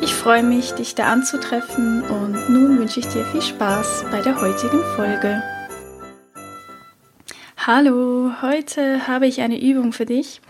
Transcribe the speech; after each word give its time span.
ich 0.00 0.14
freue 0.14 0.42
mich, 0.42 0.72
dich 0.72 0.94
da 0.94 1.12
anzutreffen 1.12 2.02
und 2.02 2.50
nun 2.50 2.78
wünsche 2.78 3.00
ich 3.00 3.08
dir 3.08 3.24
viel 3.26 3.42
Spaß 3.42 4.04
bei 4.10 4.20
der 4.20 4.40
heutigen 4.40 4.82
Folge. 4.94 5.42
Hallo, 7.56 8.30
heute 8.42 9.06
habe 9.08 9.26
ich 9.26 9.40
eine 9.40 9.60
Übung 9.60 9.92
für 9.92 10.06
dich, 10.06 10.40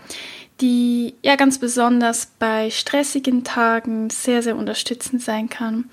die 0.61 1.15
ja 1.23 1.35
ganz 1.35 1.59
besonders 1.59 2.31
bei 2.39 2.69
stressigen 2.69 3.43
Tagen 3.43 4.09
sehr, 4.09 4.43
sehr 4.43 4.55
unterstützend 4.55 5.21
sein 5.21 5.49
kann. 5.49 5.89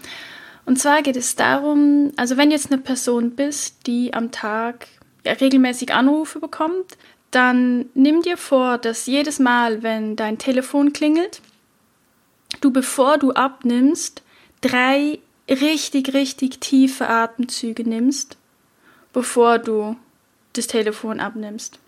Und 0.66 0.78
zwar 0.78 1.02
geht 1.02 1.16
es 1.16 1.36
darum, 1.36 2.12
also 2.16 2.36
wenn 2.36 2.50
jetzt 2.50 2.72
eine 2.72 2.80
Person 2.80 3.32
bist, 3.32 3.86
die 3.86 4.14
am 4.14 4.32
Tag 4.32 4.86
ja, 5.24 5.32
regelmäßig 5.32 5.92
Anrufe 5.94 6.40
bekommt, 6.40 6.96
dann 7.30 7.86
nimm 7.94 8.22
dir 8.22 8.36
vor, 8.36 8.78
dass 8.78 9.06
jedes 9.06 9.38
Mal, 9.38 9.82
wenn 9.82 10.16
dein 10.16 10.38
Telefon 10.38 10.92
klingelt, 10.92 11.40
du, 12.64 12.70
bevor 12.70 13.18
du 13.18 13.32
abnimmst, 13.32 14.22
drei 14.60 15.18
richtig, 15.48 16.14
richtig 16.14 16.60
tiefe 16.60 17.08
Atemzüge 17.08 17.88
nimmst, 17.88 18.38
bevor 19.12 19.58
du 19.58 19.96
das 20.54 20.66
Telefon 20.66 21.20
abnimmst. 21.20 21.78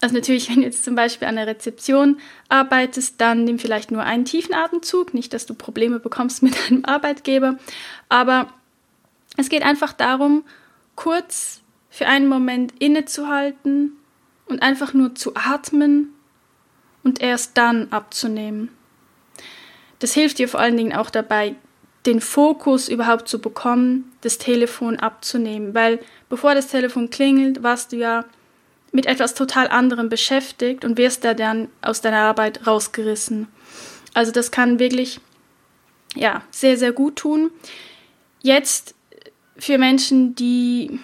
Also 0.00 0.14
natürlich, 0.14 0.48
wenn 0.50 0.56
du 0.56 0.62
jetzt 0.62 0.84
zum 0.84 0.94
Beispiel 0.94 1.28
an 1.28 1.36
der 1.36 1.46
Rezeption 1.46 2.20
arbeitest, 2.48 3.20
dann 3.20 3.44
nimm 3.44 3.58
vielleicht 3.58 3.90
nur 3.90 4.02
einen 4.02 4.24
tiefen 4.24 4.54
Atemzug, 4.54 5.14
nicht, 5.14 5.32
dass 5.32 5.46
du 5.46 5.54
Probleme 5.54 5.98
bekommst 5.98 6.42
mit 6.42 6.54
deinem 6.56 6.84
Arbeitgeber, 6.84 7.56
aber 8.08 8.52
es 9.36 9.48
geht 9.48 9.62
einfach 9.62 9.92
darum, 9.92 10.44
kurz 10.96 11.62
für 11.88 12.06
einen 12.06 12.28
Moment 12.28 12.74
innezuhalten 12.78 13.92
und 14.46 14.62
einfach 14.62 14.92
nur 14.92 15.14
zu 15.14 15.34
atmen 15.34 16.12
und 17.02 17.22
erst 17.22 17.56
dann 17.56 17.90
abzunehmen. 17.90 18.70
Das 20.00 20.12
hilft 20.12 20.38
dir 20.38 20.48
vor 20.48 20.60
allen 20.60 20.76
Dingen 20.76 20.94
auch 20.94 21.10
dabei, 21.10 21.54
den 22.06 22.20
Fokus 22.20 22.88
überhaupt 22.88 23.28
zu 23.28 23.40
bekommen, 23.40 24.10
das 24.22 24.38
Telefon 24.38 24.98
abzunehmen, 24.98 25.74
weil 25.74 26.00
bevor 26.28 26.54
das 26.54 26.68
Telefon 26.68 27.10
klingelt, 27.10 27.62
warst 27.62 27.92
du 27.92 27.96
ja 27.96 28.24
mit 28.92 29.06
etwas 29.06 29.34
total 29.34 29.68
anderem 29.68 30.08
beschäftigt 30.08 30.84
und 30.84 30.98
wirst 30.98 31.24
da 31.24 31.34
dann 31.34 31.68
aus 31.82 32.00
deiner 32.00 32.22
Arbeit 32.22 32.66
rausgerissen. 32.66 33.46
Also 34.14 34.32
das 34.32 34.50
kann 34.50 34.78
wirklich 34.78 35.20
ja, 36.16 36.42
sehr 36.50 36.76
sehr 36.76 36.92
gut 36.92 37.16
tun. 37.16 37.50
Jetzt 38.40 38.94
für 39.56 39.78
Menschen, 39.78 40.34
die 40.34 40.98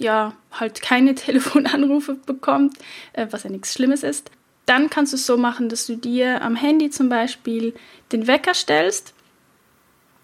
ja 0.00 0.34
halt 0.52 0.82
keine 0.82 1.14
Telefonanrufe 1.14 2.14
bekommt, 2.14 2.76
äh, 3.12 3.26
was 3.30 3.44
ja 3.44 3.50
nichts 3.50 3.72
Schlimmes 3.72 4.02
ist, 4.02 4.30
dann 4.68 4.90
kannst 4.90 5.12
du 5.12 5.16
es 5.16 5.26
so 5.26 5.36
machen, 5.36 5.68
dass 5.68 5.86
du 5.86 5.96
dir 5.96 6.42
am 6.42 6.56
Handy 6.56 6.90
zum 6.90 7.08
Beispiel 7.08 7.74
den 8.12 8.26
Wecker 8.26 8.54
stellst. 8.54 9.14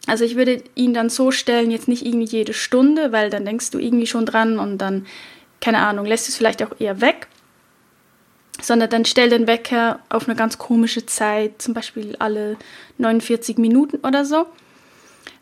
Also 0.06 0.24
ich 0.24 0.36
würde 0.36 0.62
ihn 0.74 0.92
dann 0.92 1.08
so 1.08 1.30
stellen, 1.30 1.70
jetzt 1.70 1.88
nicht 1.88 2.04
irgendwie 2.04 2.26
jede 2.26 2.52
Stunde, 2.52 3.10
weil 3.12 3.30
dann 3.30 3.44
denkst 3.44 3.70
du 3.70 3.78
irgendwie 3.78 4.06
schon 4.06 4.26
dran 4.26 4.58
und 4.58 4.78
dann, 4.78 5.06
keine 5.60 5.78
Ahnung, 5.78 6.04
lässt 6.04 6.28
du 6.28 6.30
es 6.30 6.36
vielleicht 6.36 6.62
auch 6.62 6.78
eher 6.78 7.00
weg. 7.00 7.28
Sondern 8.60 8.90
dann 8.90 9.04
stell 9.04 9.30
den 9.30 9.46
Wecker 9.46 10.00
auf 10.10 10.28
eine 10.28 10.36
ganz 10.36 10.58
komische 10.58 11.06
Zeit, 11.06 11.60
zum 11.60 11.74
Beispiel 11.74 12.14
alle 12.18 12.56
49 12.98 13.56
Minuten 13.56 13.96
oder 14.06 14.24
so, 14.24 14.46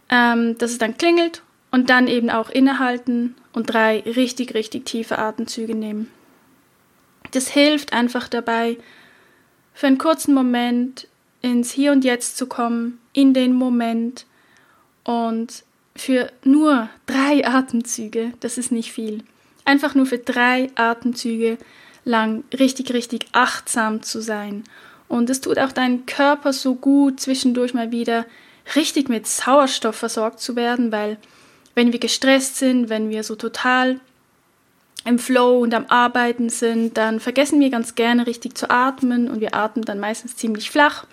ähm, 0.09 0.57
dass 0.59 0.71
es 0.71 0.79
dann 0.79 0.97
klingelt 0.97 1.43
und 1.73 1.91
dann 1.91 2.07
eben 2.07 2.31
auch 2.31 2.51
innehalten 2.51 3.35
und 3.53 3.65
drei 3.65 4.01
richtig, 4.01 4.55
richtig 4.55 4.87
tiefe 4.87 5.19
Atemzüge 5.19 5.75
nehmen. 5.75 6.09
Das 7.33 7.49
hilft 7.49 7.93
einfach 7.93 8.29
dabei, 8.29 8.79
für 9.75 9.87
einen 9.87 9.99
kurzen 9.99 10.35
Moment 10.35 11.09
ins 11.41 11.73
Hier 11.73 11.93
und 11.93 12.05
Jetzt 12.05 12.37
zu 12.37 12.47
kommen, 12.47 13.01
in 13.13 13.35
den 13.35 13.53
Moment 13.53 14.27
und 15.05 15.65
für 15.97 16.31
nur 16.45 16.89
drei 17.07 17.47
Atemzüge, 17.47 18.33
das 18.41 18.59
ist 18.59 18.73
nicht 18.73 18.93
viel, 18.93 19.25
einfach 19.65 19.95
nur 19.95 20.07
für 20.07 20.19
drei 20.19 20.71
Atemzüge 20.75 21.59
lang 22.05 22.45
richtig, 22.59 22.93
richtig 22.93 23.27
achtsam 23.33 24.03
zu 24.03 24.21
sein. 24.21 24.65
Und 25.09 25.29
es 25.29 25.41
tut 25.41 25.59
auch 25.59 25.73
deinen 25.73 26.07
Körper 26.07 26.53
so 26.53 26.75
gut, 26.75 27.21
zwischendurch 27.21 27.75
mal 27.75 27.91
wieder 27.93 28.25
richtig 28.75 29.09
mit 29.09 29.27
Sauerstoff 29.27 29.97
versorgt 29.97 30.41
zu 30.41 30.57
werden, 30.57 30.91
weil 30.91 31.19
wenn 31.75 31.93
wir 31.93 32.01
gestresst 32.01 32.57
sind, 32.57 32.89
wenn 32.89 33.11
wir 33.11 33.23
so 33.25 33.37
total 33.37 34.01
im 35.05 35.19
Flow 35.19 35.61
und 35.61 35.75
am 35.75 35.87
Arbeiten 35.89 36.49
sind, 36.49 36.97
dann 36.97 37.21
vergessen 37.21 37.61
wir 37.61 37.71
ganz 37.71 37.95
gerne 37.95 38.27
richtig 38.27 38.57
zu 38.57 38.71
atmen 38.71 39.29
und 39.29 39.41
wir 39.41 39.55
atmen 39.55 39.85
dann 39.85 39.99
meistens 39.99 40.37
ziemlich 40.37 40.71
flach. 40.71 41.07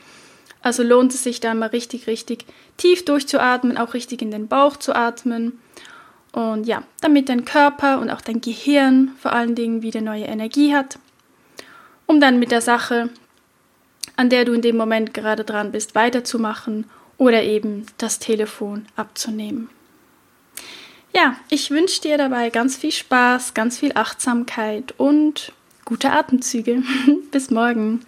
Also 0.62 0.84
lohnt 0.84 1.14
es 1.14 1.24
sich 1.24 1.40
dann 1.40 1.60
mal 1.60 1.70
richtig, 1.70 2.08
richtig 2.08 2.46
tief 2.78 3.06
durchzuatmen, 3.06 3.78
auch 3.78 3.94
richtig 3.94 4.22
in 4.22 4.32
den 4.32 4.48
Bauch 4.48 4.78
zu 4.78 4.96
atmen. 4.96 5.60
Und 6.32 6.68
ja, 6.68 6.84
damit 7.02 7.30
dein 7.30 7.46
Körper 7.46 8.00
und 8.00 8.10
auch 8.10 8.22
dein 8.22 8.42
Gehirn 8.42 9.12
vor 9.20 9.34
allen 9.34 9.56
Dingen 9.56 9.82
wieder 9.82 10.02
neue 10.02 10.26
Energie 10.26 10.76
hat, 10.76 11.00
um 12.06 12.20
dann 12.20 12.40
mit 12.40 12.52
der 12.52 12.62
Sache, 12.62 13.10
an 14.16 14.30
der 14.30 14.46
du 14.46 14.54
in 14.54 14.62
dem 14.62 14.78
Moment 14.78 15.14
gerade 15.14 15.44
dran 15.44 15.72
bist, 15.72 15.96
weiterzumachen 15.96 16.86
oder 17.18 17.42
eben 17.42 17.86
das 17.98 18.20
Telefon 18.20 18.86
abzunehmen. 18.96 19.70
Ja, 21.14 21.36
ich 21.50 21.72
wünsche 21.72 22.02
dir 22.02 22.18
dabei 22.18 22.50
ganz 22.50 22.78
viel 22.78 22.92
Spaß, 22.92 23.54
ganz 23.54 23.80
viel 23.80 23.92
Achtsamkeit 23.96 24.94
und 24.98 25.52
gute 25.86 26.12
Atemzüge. 26.12 26.84
Bis 27.32 27.50
morgen. 27.50 28.06